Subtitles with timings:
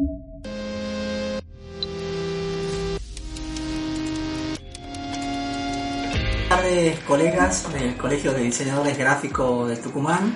[0.00, 0.22] Buenas
[6.48, 10.34] tardes, colegas del Colegio de Diseñadores Gráficos de Tucumán.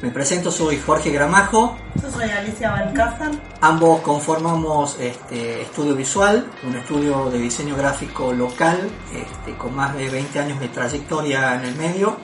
[0.00, 1.76] Me presento, soy Jorge Gramajo.
[2.00, 3.32] Yo soy Alicia Balcázar.
[3.60, 8.78] Ambos conformamos este Estudio Visual, un estudio de diseño gráfico local
[9.12, 12.16] este, con más de 20 años de trayectoria en el medio.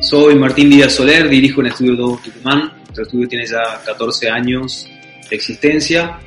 [0.00, 2.72] Soy Martín Díaz Soler, dirijo en Estudio 2 Tucumán.
[2.76, 4.86] Nuestro estudio tiene ya 14 años
[5.30, 6.18] existencia.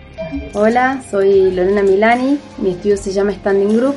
[0.53, 3.95] Hola, soy Lorena Milani, mi estudio se llama Standing Group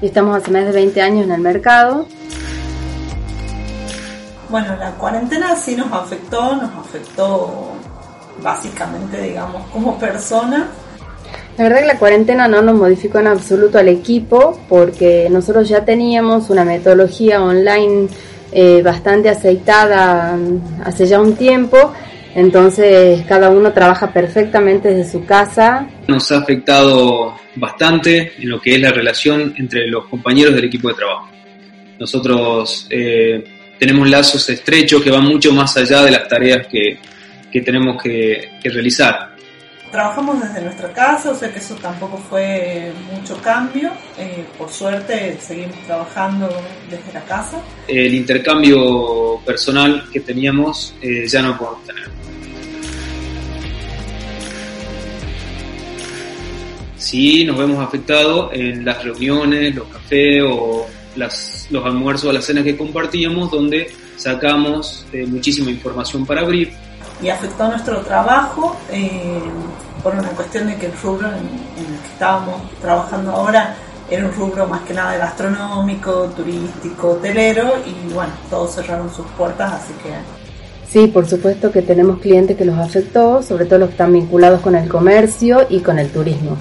[0.00, 2.06] y estamos hace más de 20 años en el mercado.
[4.48, 7.72] Bueno, la cuarentena sí nos afectó, nos afectó
[8.42, 10.66] básicamente, digamos, como personas.
[11.58, 15.84] La verdad que la cuarentena no nos modificó en absoluto al equipo porque nosotros ya
[15.84, 18.08] teníamos una metodología online
[18.52, 21.92] eh, bastante aceitada mm, hace ya un tiempo,
[22.34, 25.86] entonces cada uno trabaja perfectamente desde su casa.
[26.06, 30.88] Nos ha afectado bastante en lo que es la relación entre los compañeros del equipo
[30.88, 31.28] de trabajo.
[31.98, 33.44] Nosotros eh,
[33.78, 36.98] tenemos lazos estrechos que van mucho más allá de las tareas que,
[37.50, 39.27] que tenemos que, que, realizar.
[39.90, 43.90] Trabajamos desde nuestra casa, o sea que eso tampoco fue mucho cambio.
[44.18, 46.48] Eh, por suerte seguimos trabajando
[46.90, 47.62] desde la casa.
[47.86, 52.04] El intercambio personal que teníamos eh, ya no podemos tener.
[56.98, 60.86] Sí, nos vemos afectados en las reuniones, los cafés o
[61.16, 66.72] las, los almuerzos o las cenas que compartíamos, donde sacamos eh, muchísima información para abrir.
[67.20, 69.40] Y afectó nuestro trabajo eh,
[70.02, 73.74] por una cuestión de que el rubro en, en, el que estábamos trabajando ahora
[74.10, 79.72] era un rubro más que nada gastronómico, turístico, hotelero y bueno, todos cerraron sus puertas,
[79.72, 80.10] así que...
[80.88, 84.60] Sí, por supuesto que tenemos clientes que los afectó, sobre todo los que están vinculados
[84.60, 86.56] con el comercio y con el turismo.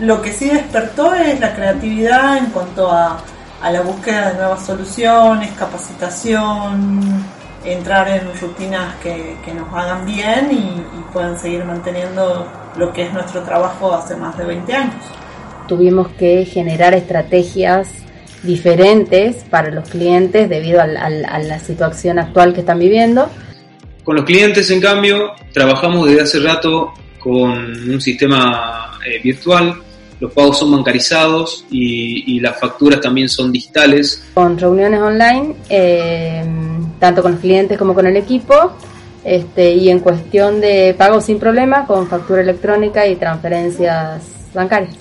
[0.00, 3.18] Lo que sí despertó es la creatividad en cuanto a,
[3.60, 7.24] a la búsqueda de nuevas soluciones, capacitación,
[7.64, 13.02] entrar en rutinas que, que nos hagan bien y, y, puedan seguir manteniendo lo que
[13.02, 15.04] es nuestro trabajo hace más de 20 años.
[15.66, 17.88] Tuvimos que generar estrategias
[18.42, 23.28] diferentes para los clientes debido a la situación actual que están viviendo.
[24.04, 29.82] Con los clientes, en cambio, trabajamos desde hace rato con un sistema eh, virtual
[30.20, 34.24] los pagos son bancarizados y, y, las facturas también son digitales.
[34.34, 36.44] Con reuniones online, eh,
[36.98, 38.72] tanto con los clientes como con el equipo,
[39.24, 44.22] este, y en cuestión de pago sin problema, con factura electrónica y transferencias
[44.54, 44.96] bancarias.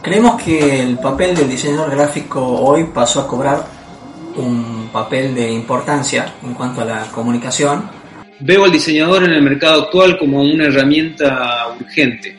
[0.00, 3.64] Creemos que el papel del diseñador gráfico hoy pasó a cobrar
[4.36, 8.01] un papel de importancia en cuanto a la comunicación
[8.44, 12.36] Veo al diseñador en el mercado actual como una herramienta urgente.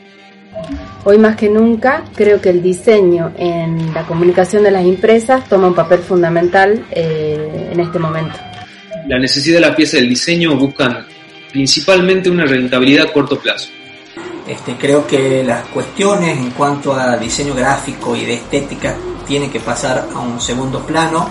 [1.04, 5.68] Hoy más que nunca creo que el diseño en la comunicación de las empresas toma
[5.68, 8.34] un papel fundamental eh, en este momento.
[9.08, 11.06] La necesidad de la pieza del diseño buscan
[11.50, 13.70] principalmente una rentabilidad a corto plazo.
[14.46, 18.94] Este, creo que las cuestiones en cuanto a diseño gráfico y de estética
[19.26, 21.30] tienen que pasar a un segundo plano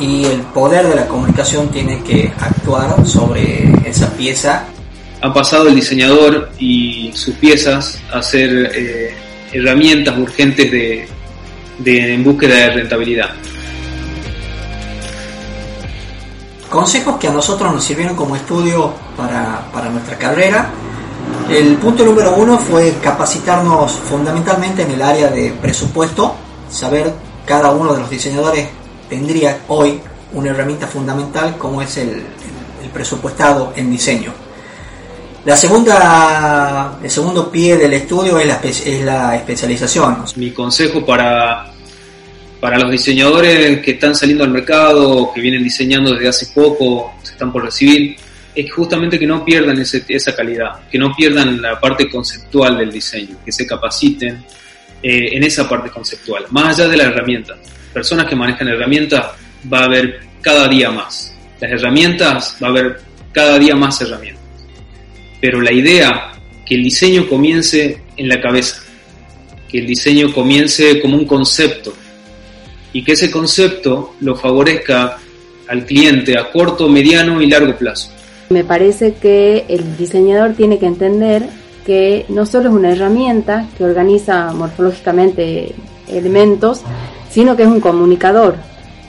[0.00, 4.64] y el poder de la comunicación tiene que actuar sobre esa pieza.
[5.20, 9.14] Ha pasado el diseñador y sus piezas a ser eh,
[9.52, 11.06] herramientas urgentes de,
[11.78, 13.28] de, en búsqueda de rentabilidad.
[16.70, 20.70] Consejos que a nosotros nos sirvieron como estudio para, para nuestra carrera.
[21.50, 26.34] El punto número uno fue capacitarnos fundamentalmente en el área de presupuesto,
[26.70, 27.12] saber
[27.44, 28.79] cada uno de los diseñadores
[29.10, 30.00] tendría hoy
[30.32, 34.32] una herramienta fundamental como es el, el, presupuestado en diseño.
[35.44, 40.24] La segunda, el segundo pie del estudio es la, es la especialización.
[40.36, 41.72] Mi consejo para,
[42.60, 47.32] para los diseñadores que están saliendo al mercado, que vienen diseñando desde hace poco, se
[47.32, 48.16] están por recibir,
[48.54, 52.90] es justamente que no pierdan ese, esa calidad, que no pierdan la parte conceptual del
[52.90, 54.44] diseño, que se capaciten
[55.02, 57.56] eh, en esa parte conceptual, más allá de la herramienta
[57.92, 59.26] personas que manejan herramientas
[59.72, 61.34] va a haber cada día más.
[61.60, 63.00] Las herramientas va a haber
[63.32, 64.42] cada día más herramientas.
[65.40, 66.32] Pero la idea
[66.66, 68.82] que el diseño comience en la cabeza,
[69.68, 71.92] que el diseño comience como un concepto
[72.92, 75.18] y que ese concepto lo favorezca
[75.68, 78.10] al cliente a corto, mediano y largo plazo.
[78.48, 81.48] Me parece que el diseñador tiene que entender
[81.86, 85.72] que no solo es una herramienta que organiza morfológicamente
[86.08, 86.82] elementos,
[87.30, 88.56] sino que es un comunicador.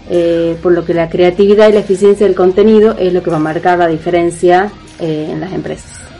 [0.09, 3.37] eh, por lo que la creatividad y la eficiencia del contenido es lo que va
[3.37, 4.69] a marcar la diferencia
[4.99, 6.10] eh, en las empresas.